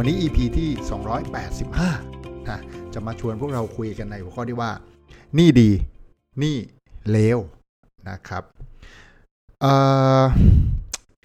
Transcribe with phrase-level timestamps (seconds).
[0.00, 0.70] วันนี้ EP ที่
[1.38, 2.60] 285นะ
[2.94, 4.70] จะมาชวนพวกเราคุยกันในหัวข้อที่ว่า
[5.38, 5.70] นี่ดี
[6.42, 6.56] นี่
[7.10, 7.38] เลว
[8.08, 8.44] นะครับ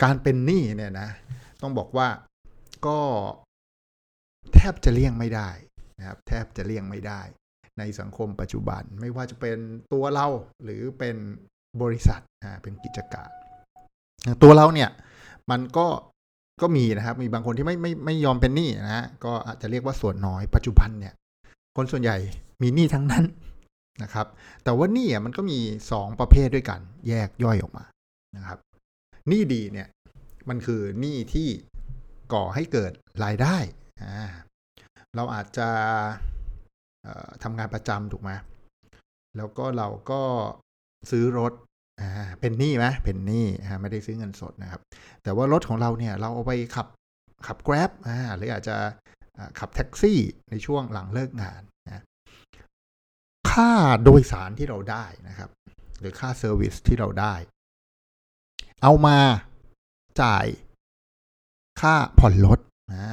[0.03, 1.09] การเป็นหนี้เนี่ยนะ
[1.61, 2.07] ต้องบอกว่า
[2.87, 2.99] ก็
[4.53, 5.49] แทบจะเลี่ยงไม่ได้
[5.99, 7.21] นะครับ แทบจะเลี่ยงไม่ได้
[7.79, 9.57] ในสังคมปัจจุบันไม่ว่าจะเป็น
[9.93, 10.27] ตัวเรา
[10.63, 11.15] หรือเป็น
[11.81, 13.29] บริษัทอ่าเป็นกิจการ
[14.43, 14.89] ตัวเราเนี่ย
[15.51, 15.87] มันก็
[16.61, 21.13] ก็มีนะครับ มีบางคนที่ไม่ไม่ไม่ยอมเป็นหนี้นะฮะก็อาจจะเรียกว่าส่วนน้อยปัจจุบันเนี่ย
[21.77, 22.17] คนส่วนใหญ่
[22.61, 23.25] มีหนี้ทั้งนั้น
[24.03, 24.27] นะครับ
[24.63, 25.59] แต่ว่าหนี้อะมันก็มี
[25.91, 27.85] สองประเภทด้วยกัน แยกย่อยออกมา
[28.37, 28.59] นะครับ
[29.27, 29.87] หนี้ดีเนี่ย
[30.49, 31.47] มันคือหนี้ที่
[32.33, 32.91] ก่อให้เกิด
[33.23, 33.57] รายได้
[34.01, 34.29] อ่า
[35.15, 35.69] เราอาจจะ
[37.43, 38.31] ทำงานประจำถูกไหม
[39.37, 40.21] แล้วก็เราก็
[41.11, 41.53] ซื้อรถ
[42.01, 44.81] อ่าเป็นหนี้ไหมเป็นหนี้อ่าไม่ได้ซื้อเงินสดนะครับ
[45.23, 46.87] แต่ว่ารถของเราเนี่ยเราเอาไปขับ
[47.47, 48.77] ขับ Grab อ่าหรืออาจจะ
[49.59, 52.03] ขับแท็กซี่ในช่วงหลังเลิกงานนะ
[53.51, 53.71] ค่า
[54.03, 55.49] โดยสารที่เราได้นะครับ
[55.99, 57.35] หรือค่า service ที่เราได้
[58.81, 59.17] เอามา
[60.21, 60.45] จ่าย
[61.81, 62.59] ค่าผ่อนรถ
[62.93, 63.05] อ่า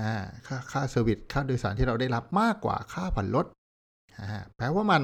[0.47, 3.47] ค่าค่า service ค่าโดยสารที่เราได้รับมากกว่าค่าผ่อนรถ
[4.19, 5.03] อ่าแปลว่ามัน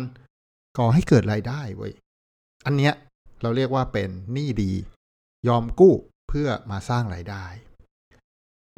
[0.78, 1.92] ก่อให้เกิดรายได้เว้ย
[2.66, 2.94] อันเนี้ย
[3.42, 4.72] เราเรียกว่าเป็นหนี้ดี
[5.48, 5.94] ยอมกู้
[6.28, 7.44] เพื่อมาสร้างรายได้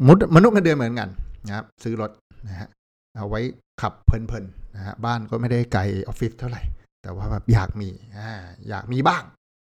[0.06, 1.08] มนุษย์มนุษย์เงินเดือนเหมือนกัน
[1.46, 2.10] นะครับ ซื้อรถ
[2.48, 2.68] นะฮะ
[3.16, 3.40] เอาไว้
[3.80, 6.62] ขับเพลินๆนะฮะบ้านก็ไม่ได้ไกลออฟฟิศเท่าไหร่
[7.02, 8.30] แต่ว่าแบบอยากมีอ่า
[8.68, 9.22] อยากมีบ้าง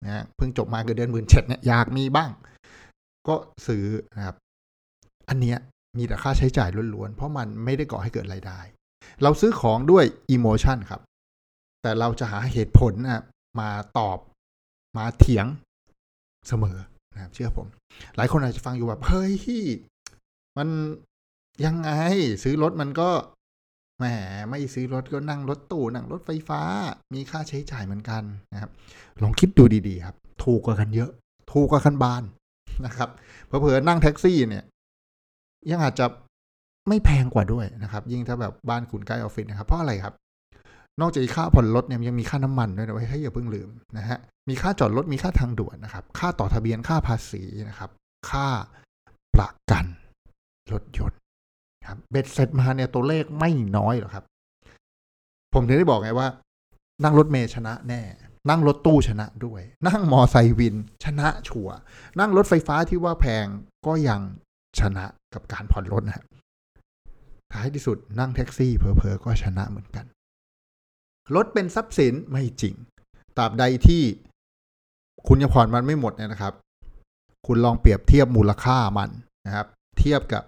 [0.05, 2.29] นะฮะเพิ่งจบมาเงินเดือนหมื่นเจ็ดเนี่ยอยากมีบ้าง
[3.27, 3.35] ก็
[3.67, 3.85] ซื้อ
[4.17, 4.35] นะครับ
[5.29, 5.57] อันเนี้ย
[5.97, 8.59] มีแต่ค่าใช้จ่ายล้วนๆ เพราะมันไม่ได้ก่อให้เกิดรายได้
[9.23, 11.01] เราซื้อของด้วยอิโมชันครับ
[11.81, 13.23] แต่เราจะหาเหตุผลนะ
[13.59, 14.17] มาตอบ
[14.97, 15.45] มาเถียง
[16.47, 16.77] เสมอ
[17.13, 17.67] นะครับเชื่อผม
[18.17, 19.35] หลายคนอาจจะฟังอยู่แบบเฮ้ย
[20.57, 20.67] มัน
[21.65, 21.89] ยังไง
[22.43, 23.09] ซื้อรถมันก็
[23.97, 24.05] แหม
[24.49, 26.61] ไม่ซื้อรถก็นั่งรถตู้นั่งรถไฟฟ้า
[27.13, 28.71] มีค่าใช้จ่ายเหมือนกันนะครับ
[29.21, 31.09] ลองคิดดูดีๆครับ ถูกกว่ากันเยอะ
[31.51, 32.23] ถูกกว่าคันบาน
[32.85, 33.09] นะครับ
[33.45, 34.63] เผลอๆนั่งแท็กซี่เนี่ย
[35.71, 36.05] ยังอาจจะ
[36.87, 40.13] ไม่แพงกว่าด้วยนะครับ ยิ่งถ้าแบบบ้านคุณใกล้ออฟฟิศนะครับ เพราะอะไรครับ
[41.01, 44.19] นอกจากค่าผ่อนรถเนี่ยยังมีค่าน้ำมันด้วยนะว้ให้อย่าเพิ่งลืมนะฮะ
[44.49, 47.89] มีค่าจอดรถมีค่าทางด่วนนะครับ ค่าต่อทะเบียนค่าภาษีนะครับ
[48.29, 48.47] ค่า
[49.35, 49.85] ประกัน
[50.73, 51.19] รถยนต์
[51.87, 54.25] ครับเบ็ดเสร็จมาเนี่ยตัวเลขไม่น้อยหรอกครับ
[55.53, 56.27] ผมถึงได้บอกไงว่า
[57.03, 58.01] นั่งรถเมย์ชนะแน่
[58.49, 61.69] นั่งรถตู้ชนะด้วย นั่งมอไซค์วินชนะชัว
[62.19, 63.45] นั่งรถไฟฟ้าที่ว่าแพง
[63.87, 64.21] ก็ยัง
[64.79, 66.25] ชนะกับการผ่อนรถนะฮะ
[67.53, 70.05] ท้ายที่สุดนั่งแท็กซี่เพอๆก็ชนะเหมือนกัน
[71.35, 72.75] รถเป็นทรัพย์สินไม่จริง
[73.37, 74.03] ตราบใดที่
[75.27, 76.53] คุณยังผ่อนมันไม่หมดเนี่ยนะครับ
[77.47, 79.09] คุณลองเปรียบเทียบมูลค่ามัน
[79.45, 79.67] นะครับ
[79.99, 80.43] เทียบกับ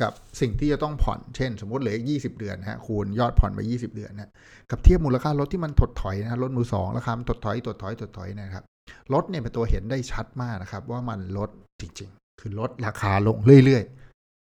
[0.00, 4.30] กับสิ่งที่จะต้องผ่อน เช่น สมมติเหลือยี่สิบเดือนนะฮะ คูณยอดผ่อนไปยี่สิบเดือนนะ
[4.70, 8.64] กับเทียบมูลค่ารถที่มันถดถอยนะรถมือสองราคามันถดถอย ถดถอย ถดถอยนะครับ
[9.12, 13.84] รถเนี่ยเป็นตัวเห็นได้ชัดมากนะครับ ว่ามันลดจริง ๆ คือลดราคาลงเรื่อย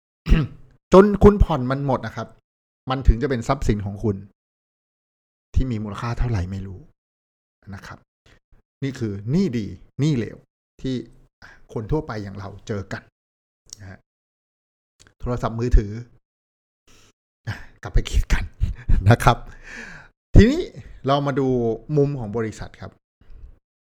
[0.09, 2.29] ๆ จนคุณผ่อนมันหมดนะครับ
[2.91, 4.17] มันถึงจะเป็นทรัพย์สินของคุณ
[5.55, 6.81] ที่มีมูลค่าเท่าไหร่ไม่รู้
[7.75, 7.99] นะครับ
[8.85, 9.67] นี่คือหนี้ดี
[10.01, 10.37] หนี้เหลว
[10.83, 10.95] ที่
[11.73, 13.03] คนทั่วไปอย่างเราเจอกัน
[13.81, 13.99] นะฮะ
[15.21, 15.93] โทรศัพท์มือถือ
[17.83, 18.45] กลับไปคิดกัน
[19.11, 19.37] นะครับ
[20.35, 20.63] ทีนี้
[21.07, 21.49] เรามาดู
[21.97, 22.93] มุมของบริษัทครับ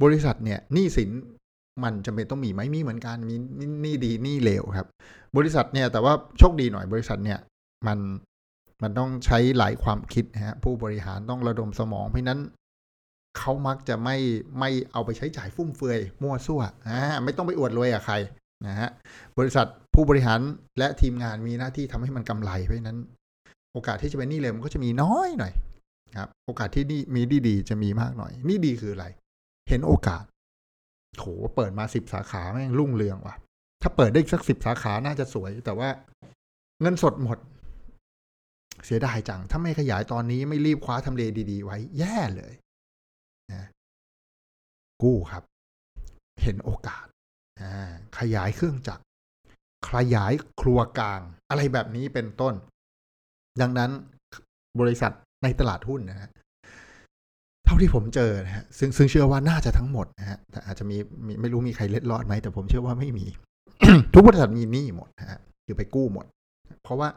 [0.04, 1.10] บริษัทเนี่ยหนี้สิน
[1.84, 3.36] มันจำเป็นต้องมีไหมมีเหมือนกันมี
[3.82, 4.88] หนี้ดีหนี้เลวครับ
[5.38, 7.40] บริษัทเนี่ยแต่ว่าโชคดีหน่อยบริษัทเนี่ย
[7.88, 8.00] มัน
[8.84, 12.40] มันต้องใช้หลายความคิดนะฮะผู้บริหารต้องระดมสมองเพราะนั้น
[13.38, 14.18] เขามักจะไม่
[14.60, 18.16] ไม่เอาไปใช้จ่ายฟุ่มเฟือยมั่วซั่วอ่าไม่ต้องไปอวดรวยกับใคร
[18.68, 18.90] นะฮะ
[19.38, 20.40] บริษัทผู้บริหาร
[20.80, 23.00] และทีมงานมีหน้าที่ทำให้มันกำไรเพราะนั้น
[23.74, 25.54] โอกาสที่จะเป็นนี้เลวมันก็จะมีน้อยหน่อย
[26.18, 29.06] ครับโอกาสที่นี่มีดีดีจะมีมากหน่อย นี่ดีคืออะไร
[29.70, 30.24] เห็นโอกาส
[31.18, 33.36] โหเปิดมาสิบสาขาแม่งรุ่งเรืองว่ะ
[33.82, 35.90] ถ้าเปิดได้สักสิบสาขาน่าจะสวย แต่ว่า
[36.82, 37.38] เงินสดหมด
[38.86, 42.54] เสียดายจัง ถ้าไม่ขยายตอนนี้ไม่รีบคว้าทำเลดี ๆ ไว้ แย่เลย
[45.04, 45.44] กู้ครับ
[46.44, 47.06] เห็นโอกาส
[48.20, 49.04] ขยายเครื่องจักร
[49.88, 52.54] ขยายครัวกลาง อะไรแบบนี้เป็นต้น
[53.62, 53.92] ดังนั้น
[54.80, 55.12] บริษัท
[55.44, 56.30] ในตลาดหุ้นนะฮะ
[57.66, 63.26] เท่าที่ผมเจอนะฮะซึ่งซึ่งเชื่อว่าน่าจะทั้งหมดนะฮะแต่อาจจะมีมีไม่รู้มีใครเล็ดรอดไหมแต่ผมเชื่อว่าไม่มี
[64.14, 66.26] ทุกบริษัทมีหนี้หมดนะฮะคือไปกู้หมด
[66.84, 67.10] เพราะว่า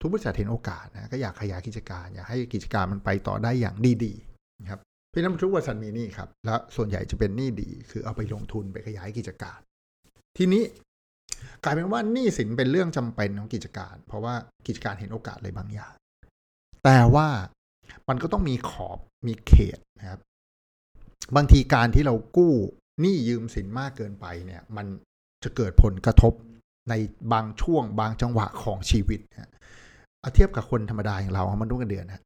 [0.00, 4.80] ทุกบริษัทเห็นโอกาสนะก็อยากขยายกิจการ อยากให้กิจการมันไปต่อได้อย่างดีๆนะครับ
[5.16, 9.58] พราะฉะนั้นทุกบริษัทมีหนี้ครับ แล้วส่วนใหญ่จะเป็นหนี้ดี คือเอาไปลงทุนไปขยายกิจการ
[10.36, 10.62] ทีนี้
[11.64, 14.34] กลายเป็นว่าหนี้สินเป็นเรื่องจำเป็นของกิจการ เพราะว่า
[14.66, 15.94] กิจการเห็นโอกาสอะไรบางอย่าง
[16.84, 17.28] แต่ว่า
[18.08, 20.20] มันก็ต้องมีขอบมีเขตนะครับ
[21.36, 22.54] บางทีการที่เรากู้
[23.00, 24.86] หนี้ยืมสินมากเกินไปเนี่ย มัน
[25.44, 26.32] จะเกิดผลกระทบ
[26.90, 26.94] ใน
[27.32, 29.50] บางช่วงบางจังหวะของชีวิตนะ
[30.20, 32.22] เอาเทียบกับคนธรรมดาอย่างเรามันต้กันเดือนนะ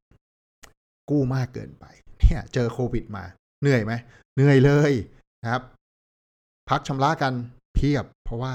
[1.09, 1.85] กู้มากเกินไป
[2.31, 3.23] เนี่ยเจอโควิดมา
[3.61, 3.93] เหนื่อยไหม
[4.35, 4.91] เหนื่อยเลย
[5.43, 5.63] นะครับ
[6.69, 7.33] พักชำระกัน
[7.75, 8.53] เพียบ เพราะว่า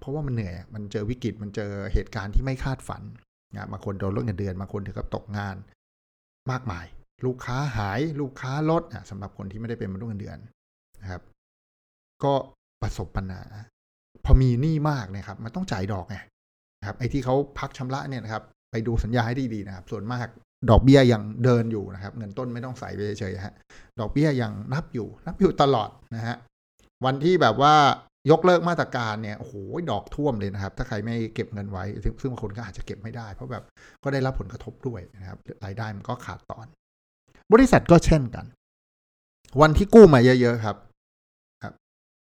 [0.00, 3.02] เพราะว่ามันเหนื่อย มันเจอวิกฤตมันเจอเหตุการณ์ที่ไม่คาดฝัน
[3.54, 5.56] นะบางคนโดนลดเงินเดือนบางคนถึงกับตกงาน
[6.50, 6.86] มากมาย
[7.26, 10.38] ลูกค้าหายลูกค้าลดสำหรับคนที่ไม่ได้เป็นมนุษย์เงินเดือน
[11.02, 11.22] นะครับ
[12.24, 12.34] ก็
[12.82, 13.42] ประสบปัญหา
[14.24, 16.16] พอมีหนี้มากนะครับ มันต้องจ่ายดอกไง
[16.80, 20.26] นะครับไอ้ที่เขาพักชำระเนี่ยนะครับ ไปดูสัญญาให้ดีๆนะครับ ส่วนมาก
[20.70, 23.54] ดอกเบี้ยยังเดินอยู่นะครับ เงินต้นไม่ต้องใส่ไปเฉยๆฮะ
[24.00, 26.36] ดอกเบี้ยยังนับอยู่นับอยู่ตลอดนะฮะ
[27.04, 27.74] วันที่แบบว่า
[28.30, 29.54] ยกเลิกมาตรการเนี่ยโอ้โห
[29.90, 31.84] ดอกท่วมเลยนะครับ ถ้าใครไม่เก็บเงินไว้
[32.20, 33.64] ซึ่งบางคนก็อาจจะเก็บไม่ได้ เพราะแบบ
[34.02, 36.66] ก็ได้รับผลกระทบด้วยนะครับรายได้มันก็ขาดตอน
[37.52, 38.46] บริษัทก็เช่นกัน
[39.60, 40.76] วันที่กู้มาเยอะ ๆ ครับ
[41.62, 41.74] ครับ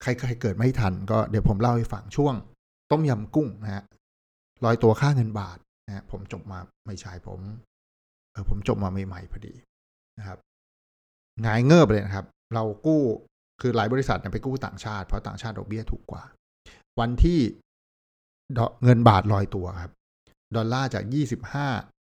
[0.02, 2.34] ใครใครเกิดไม่ทัน ก็เดี๋ยวผมเล่าให้ฟังช่วง
[2.92, 3.84] ต้มยำกุ้งนะฮะ
[4.64, 7.40] ลอยตัวค่าเงินบาทนะฮะผมจบมาไม่ใช่ผม
[8.50, 9.54] ผมจบมาใหม่ๆพอดี
[10.20, 10.38] นะครับ
[11.46, 13.02] งายเงือบเลยนะครับ เรากู้
[13.62, 16.24] คือหลายบริษัทไปกู้ต่างชาติเพราะต่างชาติดอกเบี้ยถูกกว่า
[17.00, 17.40] วันที่
[18.84, 19.94] เงินบาทลอยตัวครับ
[20.56, 21.68] ดอลลาร์จากยี่สิบห้า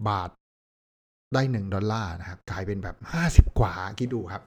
[0.10, 0.30] บาท
[1.34, 4.44] ได้หนึ่งดอลลาร์นะครับกลายเป็นแบบห้าสิบกว่าคิดดูครับ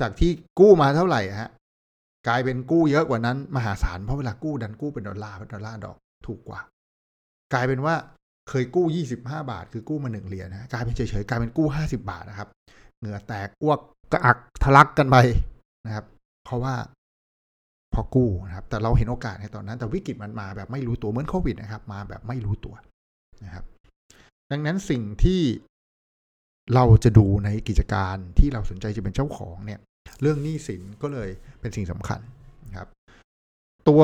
[0.00, 1.50] จากที่กู้มาเท่าไหร่ฮะ
[2.28, 5.96] กลายเป็นกู้เยอะกว่านั้น มหาศาลเพราะเวลากู้ดันกู้เป็นดอลลาร์ดอลลาร์ดอก
[6.26, 6.60] ถูกกว่า
[7.52, 7.94] กลายเป็นว่า
[8.48, 12.48] เคยกู้ยี่สิบห้าบาท คือกู้มาหนึ่งเหรียญนะกลายเป็นเฉยๆกลายเป็นกู้ห้าสิบบาทนะครับ
[12.98, 13.78] เหงื่อแตกอ้วก
[14.12, 15.16] กระอักทะลักกันไป
[15.86, 16.04] นะครับ
[16.44, 16.74] เพราะว่า
[17.94, 22.74] พอกู้นะครับ แต่เราเห็นโอกาสในตอนนั้น แต่วิกฤตมันมาแบบไม่รู้ตัวเหมือนโควิดนะครับ มาแบบไม่รู้ตัว
[23.44, 23.64] นะครับ
[24.50, 25.40] ดังนั้นสิ่งที่
[26.74, 29.80] เราจะดูในกิจการที่เราสนใจจะเป็นเจ้าของเนี่ย
[30.22, 32.20] เรื่องหนี้สินก็เลยเป็นสิ่งสำคัญ
[32.66, 32.88] นะครับ
[33.88, 34.02] ตัว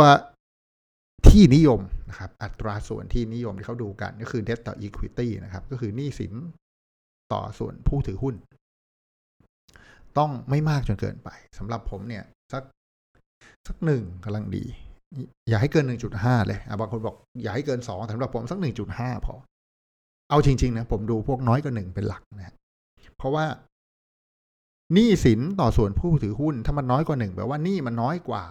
[1.28, 6.32] ที่นิยมนะครับอัตราส่วนที่นิยมที่เขาดูกันก็คือ debt ต่อ equity นะครับ ก็คือหนี้สิน
[7.32, 8.34] ต่อส่วนผู้ถือหุ้น
[10.18, 11.28] ต้องไม่มากจนเกินไป
[11.58, 12.62] สำหรับผมเนี่ยสัก
[13.66, 14.64] สักหนึ่งกำลังดี
[15.48, 19.34] อย่าให้เกินหนึ่งจุดห้าเลยบางคนบอกอย่าให้เกินสองสำหรับผมสักหนึ่งจุดห้าพอ
[20.30, 22.54] เอาจริง ๆ นะ ผมดูพวกน้อยกว่าหนึ่งเป็นหลักนะ
[23.16, 23.44] เพราะว่า
[24.94, 28.42] หนี้สินต่อส่วนผู้ถือหุ้น ถ้ามันน้อยกว่าหนึ่งแปลว่านี่มันน้อยกว่า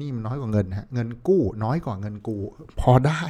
[0.00, 2.40] นี่มันน้อยกว่าเงินฮะเงินกู้น้อยกว่าเงินกู้
[2.80, 3.22] พอได้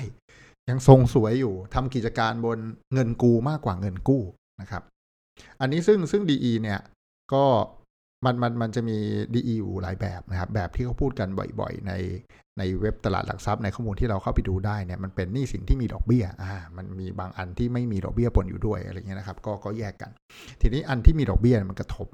[0.70, 2.58] ยังทรงสวยอยู่ทำกิจการบน
[2.94, 4.22] เงินกู้มากกว่าเงินกู้
[4.60, 4.82] นะครับ
[5.60, 6.80] อันนี้ซึ่งซึ่งดีเนี่ย
[7.32, 7.44] ก็
[8.24, 8.98] มันมันมันจะมี
[9.34, 11.28] ดีอยู่หลายแบบนะครับ แบบที่เขาพูดกัน
[11.60, 11.92] บ่อยๆ ใน
[12.58, 20.10] ในเว็บตลาดหลักทรัพย์ในข้อมูลที่เราเข้าไปดูได้เนี่ยมันเป็นหนี้สินที่มีดอกเบี้ยอ่ามันมีบางอันที่ไม่มีดอกเบี้ยปนอยู่ด้วยอะไรเงี้ยนะครับ ก็ก็แยกกัน
[20.60, 22.06] ทีนี้อันที่มีดอกเบี้ยมันกระทบ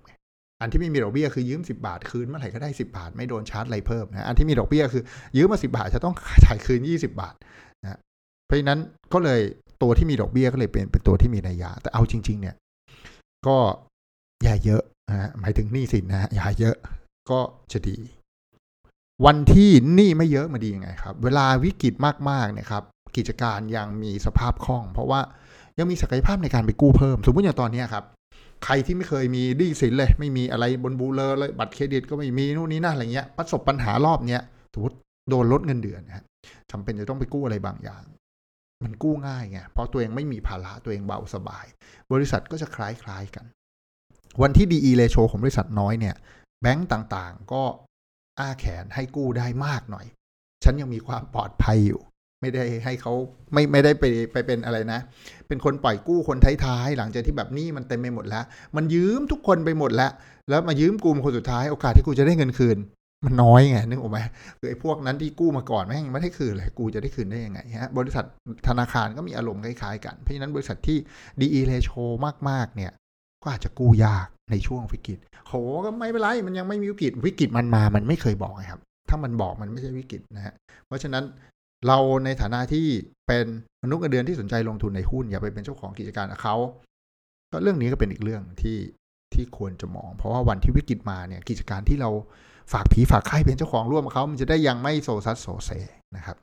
[0.62, 5.02] อันที่ไม่มีดอกเบี้ยคือยืม 10 บาทคืนเมื่อไหร่ก็ได้ 10 บาท ไม่โดนชาร์จอะไรเพิ่มนะอันที่มีดอกเบี้ยคือ
[5.36, 6.14] ยืมมา 10 บาทจะต้อง
[6.44, 7.34] จ่ายคืน 20 บาท
[7.82, 7.98] นะ
[8.46, 8.80] เพราะฉะนั้น
[9.12, 9.40] ก็เลย
[9.82, 12.56] ตัวที่มีดอกเบี้ยก็เลยเป็นเป็นตัวที่มีนัยยะแต่เอาจริง ๆ เนี่ย
[13.46, 13.56] ก็
[14.44, 16.76] อย่าเยอะนะหมายถึงหนี้สินนะอย่าเยอะ
[17.30, 17.40] ก็
[17.72, 17.96] จะดี
[19.26, 21.94] วันที่หนี้ไม่เยอะมาดียังไงครับ เวลาวิกฤต
[22.30, 22.82] มากๆเนี่ยครับ
[23.16, 25.20] กิจการยังมีสภาพคล่อง เพราะว่า
[25.78, 28.04] ยังมีศักยภาพในการไปกู้เพิ่ม สมมติอย่างตอนนี้ครับ
[28.64, 34.42] ใครที่ไม่เคยมีดีสินเลย ไม่มีอะไรบนบูเลอร์เลยบัตรเครดิตก็ไม่มีนู่นนี่นั่นอะไรเงี้ยประสบปัญหารอบเนี้ย
[34.74, 34.96] สมมติ
[35.30, 36.24] โดนลดเงินเดือนนะ
[36.70, 38.02] จำเป็นจะต้องไปกู้อะไรบางอย่าง
[38.84, 41.66] มันกู้ง่ายไงเพราะตัวเองไม่มีภาระตัวเองเบาสบาย
[42.12, 43.44] บริษัทก็จะคล้ายๆกัน
[44.42, 46.16] วันที่ DE ratio ของบริษัทน้อยเนี่ย
[46.62, 47.62] แบงก์ต่างๆก็
[48.38, 50.06] อ้าแขนให้กู้ได้มากหน่อย
[50.64, 52.00] ฉันยังมีความปลอดภัยอยู่
[52.42, 53.12] ไม่ได้ให้เขา
[53.52, 55.00] ไม่ไม่ได้ไปไปเป็นอะไรนะ
[55.48, 58.44] เป็นคนปล่อยกู้คนท้ายๆ หลังจากที่แบบนี้มันเต็มไปหมดแล้ว
[58.76, 60.10] มันยืมทุกคนไปหมดแล้ว
[60.48, 62.78] แล้วมายืมกูมคนสุดท้ายโอกาสที่กูจะได้เงินคืน
[63.26, 64.18] มันน้อยไงนึกออกไหม
[64.58, 68.24] คือไอ้พวกนั้นที่กู้มาก่อนแม่งไม่ได้คืนเลยกูจะได้คืนได้ยังไงฮะบริษัท
[68.68, 70.98] ธนาคารก็มีอารมณ์คล้ายๆกันเพราะฉะนั้นบริษัทที่
[71.40, 71.98] DE ratio
[72.50, 72.92] มากๆเนี่ย
[73.42, 75.18] ก็อาจจะกู้ยากในช่วงวิกฤต
[75.48, 80.54] โหก็ไม่เป็นไรมันยังไม่มีวิกฤตวิกฤตมันมามันไม่เคยบอกครับถ้ามันบอกมันไม่ใช่วิกฤตนะฮะ
[80.86, 81.24] เพราะฉะนั้น
[81.86, 82.86] เราในฐานะที่
[83.26, 83.46] เป็น
[83.82, 86.56] มนุษย์เงินเดือนที่สนใจลงทุนในหุ้น อย่าไปเป็นเจ้าของกิจการเขา
[87.52, 88.78] ก็เรื่องนี้ก็เป็นอีกเรื่องที่
[89.34, 92.10] ที่ควรจะมอง เพราะว่าวันที่วิกฤตมาเนี่ยกิจการที่เรา
[92.72, 95.70] ฝากผีฝากไข่เป็นเจ้าของร่วมกับเขามันจะได้ยังไม่โซซัสโซเซ
[96.16, 96.36] นะครับ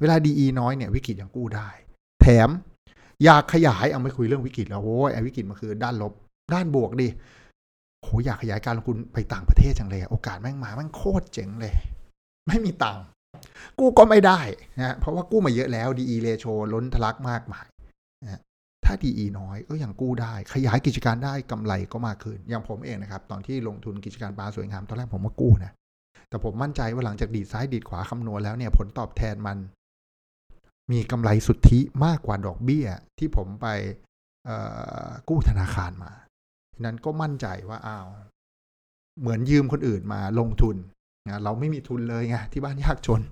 [0.00, 1.68] เวลาดีน้อยเนี่ยวิกฤตยังกู้ได้
[2.22, 2.50] แถม
[3.24, 6.12] อยากขยายเอาไม่คุยเรื่องวิกฤตแล้วโอ้ยไอ้วิกฤตมันคือด้านลบ
[6.54, 7.08] ด้านบวกดิ
[8.02, 11.74] โหอยากขยายการลงทุนไปต่างประเทศจังเลย โอกาสแม่งมาแม่งโคตรเจ๋งเลย
[12.46, 13.04] ไม่มีตังค์
[13.78, 14.40] กู้ก็ไม่ได้
[14.78, 17.66] นะเพราะว่ากู้มาเยอะแล้ว DE ratio ล้นทะลักมากมาย
[18.22, 18.40] นะ
[18.84, 25.72] ถ้า DE น้อยก็ยังกู้ได้ ขยายกิจการได้กำไรก็มากขึ้น อย่างผมเองนะครับ ตอนที่ลงทุนกิจการปลาสวยงาม ตอนแรกผมมากู้นะ
[26.28, 29.58] แต่ผมมั่นใจว่าหลังจากดีดซ้ายดีดขวาคำนวณแล้วเนี่ยผลตอบแทนมัน
[30.92, 32.86] มีกำไรสุทธิมากกว่าดอกเบี้ย
[33.18, 33.66] ที่ผมไป
[35.28, 36.12] กู้ธนาคารมา
[36.80, 38.06] นั้นก็มั่นใจว่าอ้าว
[39.20, 40.76] เหมือนยืมคนอื่นมาลงทุน
[41.28, 43.22] นะเราไม่มีทุนเลยไงที่บ้านยากจน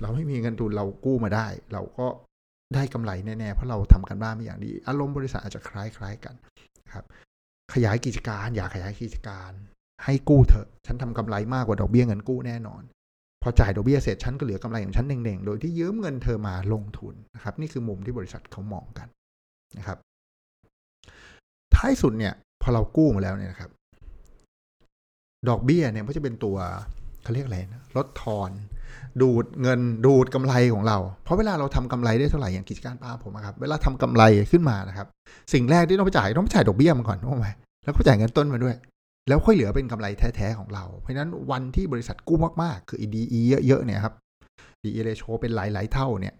[0.00, 2.06] เราไม่มีเงินทุนเรากู้มาได้ เราก็
[2.74, 6.34] ได้กำไรแน่ๆเพราะเราทำกันบ้านมาอย่างดี อารมณ์บริษัทอาจจะคล้ายๆกัน
[6.94, 7.04] ครับ
[7.74, 9.52] ขยายกิจการอยากขยายกิจการ
[10.04, 12.82] ให้กู้เถอะ ฉันทำกำไรมากกว่าดอกเบี้ยเงินกู้แน่นอน
[13.42, 19.08] พอจ่ายดอกเบี้ยเสร็จฉันก็เหลือกำไรของฉันเน่งๆ โดยที่ยืมเงินเธอมาลงทุนนะครับนี่คือมุมที่บริษัทเขามองกัน
[19.78, 19.98] นะครับ
[21.74, 23.70] ท้ายสุดเนี่ย พอเรากู้มาแล้วเนี่ยนะครับ
[25.48, 26.56] ดอกเบี้ยเนี่ยก็จะเป็นตัว
[27.24, 28.50] เขาเรียกอะไรนะลดทอน
[29.22, 35.06] ดูดเงินดูดกำไรของเรา เพราะเวลาเราทำกำไรได้เท่าไหร่อย่างกิจการป้าผมครับเวลาทำกำไรขึ้นมานะครับ
[35.52, 37.48] สิ่งแรกที่ต้องไปจ่ายต้องไปจ่ายดอกเบี้ยมันก่อนถูกไหม
[37.84, 38.76] แล้วก็จ่ายเงินต้นมาด้วย
[39.28, 44.14] แล้วค่อยเหลือเป็นกำไรแท้ๆของเรา เพราะฉะนั้นวันที่บริษัทกู้มากๆ คือ EDE เยอะๆเนี่ยครับ
[44.84, 46.34] ดีเอเรโชเป็นหลายๆเท่าเนี่ย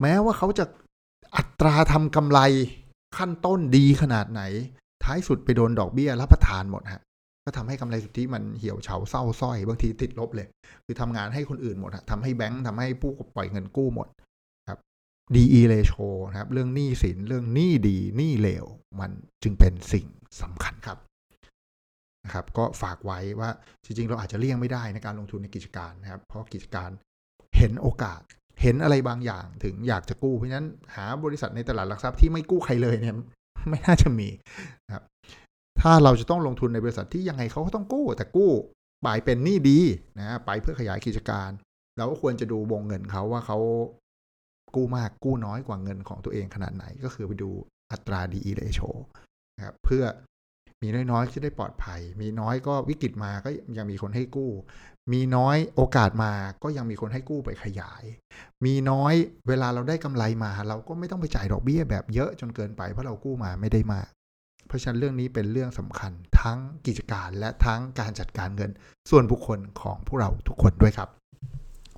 [0.00, 0.64] แม้ว่าเขาจะ
[1.36, 2.40] อัตราทำกำไร
[3.16, 4.42] ขั้นต้นดีขนาดไหน
[5.04, 7.02] ท้ายสุดไปโดนดอกเบี้ยรับประทานหมดฮะ
[7.44, 10.48] ก็ทำให้กำไรสุทธิมันเหี่ยวเฉาเศร้าส้อย บางทีติดลบเลย
[10.84, 14.08] คือทำงานให้คนอื่นหมดทำให้แบงค์ทำให้ผู้ปล่อยเงินกู้หมด
[14.68, 14.78] ครับ
[15.34, 18.66] DE ratio นะครับ เรื่องหนี้สินเรื่องหนี้ดีหนี้เลว
[19.00, 19.10] มัน
[19.42, 20.06] จึงเป็นสิ่ง
[20.42, 20.98] สำคัญครับ
[22.24, 23.50] นะครับ ก็ฝากไว้ว่า
[23.84, 26.90] จริงๆ เราอาจจะเลี่ยงไม่ได้ในการลงทุนในกิจการนะครับ เพราะกิจการ
[27.56, 28.20] เห็นโอกาส
[28.62, 33.16] เห็นอะไรบางอย่างถึงอยากจะกู้เพราะฉะนั้นหาบริษัทในตลาดหลักทรัพย์ที่ไม่กู้ใครเลยเนี่ย
[33.68, 34.28] ไม่น่าจะมี
[34.86, 35.04] นะครับ
[35.82, 38.52] ถ้าเราจะต้องลงทุนในบริษัทที่ยังไงเขาก็ต้องกู้ แต่กู้
[39.02, 39.78] ไปเป็นหนี้ดี
[40.18, 41.50] นะไปเพื่อขยายกิจการ
[41.96, 43.58] เราก็ควรจะดูวงเงินเขาว่าเขา
[44.74, 47.50] กู้มากกู้น้อยกว่าเงินของตัวเองขนาดไหน ก็คือไปดู
[47.92, 48.90] อัตรา DE ratio
[49.56, 50.04] นะครับเพื่อ
[50.82, 54.50] มีน้อยๆจะได้ปลอดภัย มีน้อยก็วิกฤตมาก็ยังมีคนให้กู้
[55.12, 58.02] มีน้อยโอกาสมาก็ยังมีคนให้กู้ไปขยาย
[58.64, 59.14] มีน้อย
[59.48, 64.08] เวลาเราได้กำไรมา เราก็ไม่ต้องไปจ่ายดอกเบี้ยแบบเยอะจนเกินไปเพราะเรากู้มาไม่ได้มาก
[64.66, 68.70] เพราะฉะนั้นเรื่องนี้เป็นเรื่องสำคัญทั้งกิจการและทั้งการจัดการเงิน
[69.10, 71.08] ส่วนบุคคลของพวกเราทุกคนด้วยครับ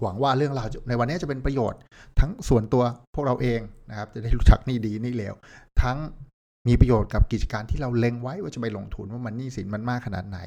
[0.03, 1.81] หวังว่าเรื่องราวในวันนี้จะเป็นประโยชน์
[2.21, 5.35] ทั้งส่วนตัวพวกเราเองนะครับ จะได้รู้จักนี่ดีนี่เลว
[5.83, 5.97] ทั้ง
[6.69, 10.39] มีประโยชน์กับกิจการที่เราเล็งไว้ว่าจะไปลงทุนว่ามันนี่สินมันมากขนาดไหน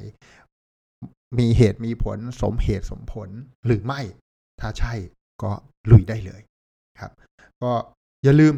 [1.38, 3.28] มีเหตุมีผลสมเหตุสมผล
[3.66, 4.00] หรือไม่
[4.60, 4.94] ถ้าใช่
[5.42, 5.50] ก็
[5.90, 6.40] ลุยได้เลย
[7.00, 7.12] ครับ
[7.62, 7.72] ก็
[8.24, 8.54] อย่าลืม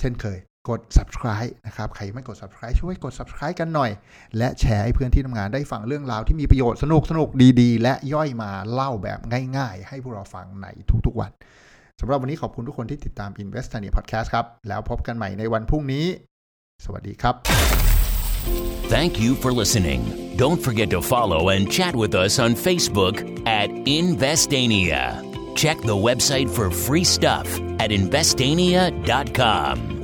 [0.00, 3.90] เช่นเคย กด subscribe นะครับ ใครไม่กด subscribe ช่วยกด subscribe กันหน่อย
[4.38, 7.28] และแชร์ให้เพื่อนที่ทำงานได้ฟังเรื่องราวที่มีประโยชน์สนุกสนุก
[7.60, 9.18] ดีๆ และย่อยมาเล่าแบบ
[9.56, 10.66] ง่ายๆ ให้พวกเราฟังใน
[11.06, 11.30] ทุกๆวัน
[12.00, 16.06] สำหรับวันนี้ขอบคุณทุกคนที่ติดตาม Investania Podcast ครับ แล้วพบกันใหม่ในวันพรุ่งนี้
[16.84, 17.34] สวัสดีครับ
[18.94, 20.02] Thank you for listening.
[20.36, 23.16] Don't forget to follow and chat with us on Facebook
[23.46, 25.02] at Investania.
[25.54, 27.46] Check the website for free stuff
[27.80, 30.03] at investania.com.